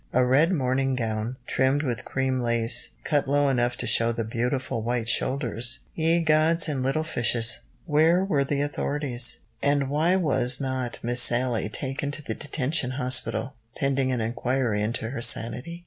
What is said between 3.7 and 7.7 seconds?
to show the "beautiful white shoulders" ye gods and little fishes!